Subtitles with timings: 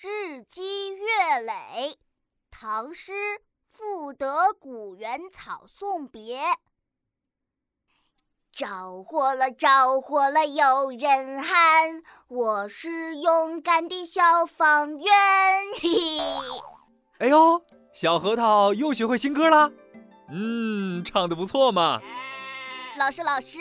[0.00, 1.98] 日积月累，
[2.52, 3.10] 唐诗
[3.68, 6.38] 《赋得古原草送别》。
[8.52, 15.12] 着火了，着火了，有人喊，我是勇敢的消防员。
[15.82, 16.20] 嘿嘿。
[17.18, 17.60] 哎呦，
[17.92, 19.68] 小核桃又学会新歌了，
[20.30, 22.00] 嗯，唱的不错嘛。
[22.96, 23.58] 老师，老师。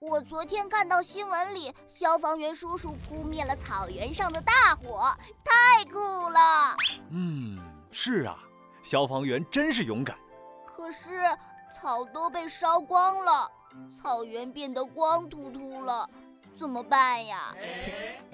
[0.00, 5.12] 我昨天看到新闻里，消防员叔叔扑灭了草原上的大火，
[5.44, 6.76] 太酷了。
[7.10, 7.58] 嗯，
[7.90, 8.38] 是啊，
[8.84, 10.16] 消防员真是勇敢。
[10.64, 11.24] 可是
[11.68, 13.50] 草都被烧光了，
[13.92, 16.08] 草原变得光秃秃了，
[16.56, 17.52] 怎么办呀？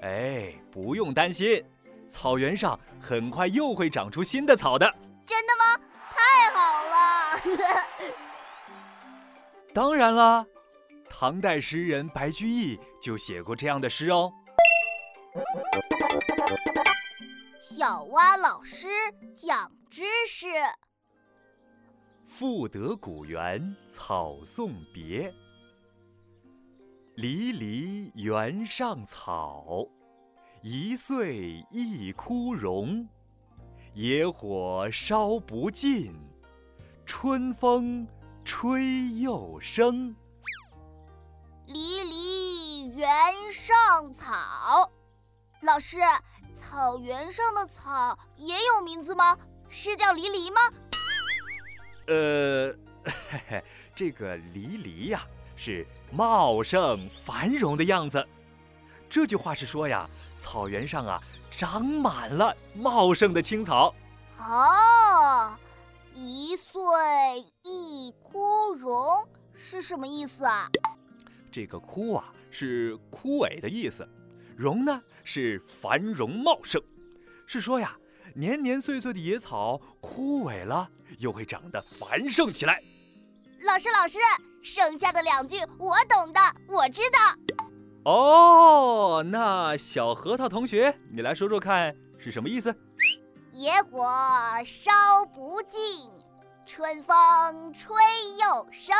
[0.03, 1.65] 哎，不用担心，
[2.07, 4.85] 草原上很快又会长出新的草的。
[5.25, 5.81] 真的吗？
[6.11, 8.13] 太好了！
[9.73, 10.45] 当然了。
[11.17, 14.29] 唐代诗人白居易就写过这样的诗哦。
[17.61, 18.89] 小蛙老师
[19.33, 20.47] 讲知识：
[22.25, 25.33] 赋得古原草送别，
[27.15, 29.87] 离离原上草，
[30.61, 33.07] 一岁一枯荣。
[33.93, 36.13] 野火烧不尽，
[37.05, 38.05] 春风
[38.43, 40.13] 吹又生。
[42.95, 43.05] 原
[43.51, 44.89] 上草，
[45.63, 45.97] 老师，
[46.55, 49.37] 草原上的草也有名字吗？
[49.67, 50.61] 是叫离离吗？
[52.07, 58.25] 呃，嘿嘿，这个离离呀，是茂盛繁荣的样子。
[59.09, 61.21] 这句话是说呀，草原上啊，
[61.51, 63.93] 长满了茂盛的青草。
[64.37, 65.53] 哦，
[66.13, 66.79] 一岁
[67.63, 70.69] 一枯荣是什么意思啊？
[71.51, 74.07] 这个枯啊是枯萎的意思，
[74.55, 76.81] 荣呢是繁荣茂盛，
[77.45, 77.97] 是说呀
[78.33, 80.89] 年年岁岁的野草枯萎了，
[81.19, 82.77] 又会长得繁盛起来。
[83.63, 84.19] 老师老师，
[84.63, 87.19] 剩下的两句我懂的，我知道。
[88.09, 92.73] 哦，那小核桃同学，你来说说看是什么意思？
[93.51, 94.07] 野火
[94.65, 94.93] 烧
[95.33, 96.09] 不尽，
[96.65, 97.93] 春风吹
[98.39, 98.95] 又生。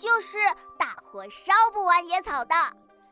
[0.00, 0.38] 就是
[0.78, 2.54] 大火烧不完野草的，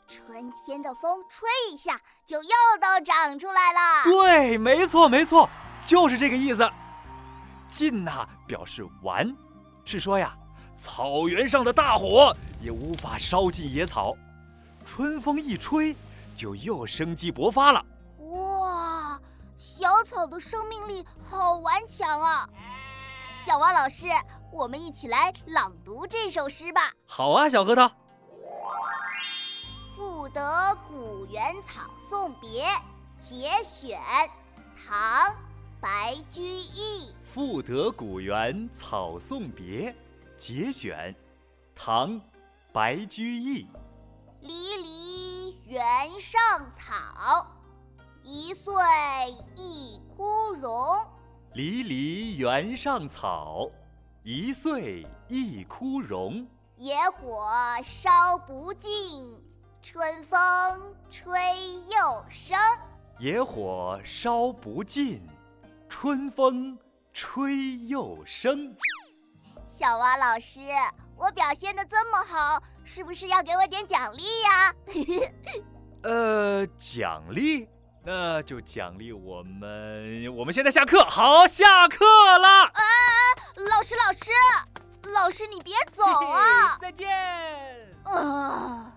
[0.09, 2.50] 春天的风吹一下，就又
[2.81, 4.04] 都长出来了。
[4.04, 5.50] 对，没错没错，
[5.84, 6.66] 就是这个意思。
[7.69, 9.31] 尽呐表示完，
[9.84, 10.34] 是说呀，
[10.78, 14.16] 草原上的大火也无法烧尽野草，
[14.87, 15.94] 春风一吹，
[16.34, 17.84] 就又生机勃发了。
[18.31, 19.20] 哇，
[19.59, 22.49] 小草的生命力好顽强啊！
[23.44, 24.06] 小蛙老师。
[24.51, 26.93] 我们一起来朗读这首诗吧。
[27.07, 27.87] 好啊，小核桃。
[29.97, 32.67] 《赋得古原草送别》
[33.21, 34.01] 节选，
[34.77, 34.97] 唐·
[35.81, 37.11] 白居易。
[37.23, 39.93] 《赋得古原草送别》
[40.37, 41.15] 节选，
[41.75, 42.13] 唐·
[42.73, 43.67] 白居易。
[44.41, 46.41] 离离原上
[46.73, 47.47] 草，
[48.23, 48.73] 一岁
[49.57, 50.97] 一枯荣。
[51.55, 53.69] 离离原上草。
[54.25, 56.47] 一岁一枯荣，
[56.77, 57.49] 野火
[57.84, 59.41] 烧不尽，
[59.81, 60.39] 春风
[61.11, 61.33] 吹
[61.87, 62.59] 又生。
[63.19, 65.27] 野火烧不尽，
[65.89, 66.77] 春风
[67.12, 68.77] 吹又生。
[69.67, 70.61] 小蛙老师，
[71.17, 74.75] 我表现的这么好，是不是要给我点奖励呀？
[76.03, 77.69] 呃，奖励，
[78.05, 80.37] 那就奖励我们。
[80.37, 82.05] 我们现在下课，好，下课
[82.39, 82.71] 了。
[83.67, 84.31] 老师，老师，
[85.13, 86.79] 老师，你别走啊！
[86.81, 87.09] 再见。
[88.05, 88.93] 啊。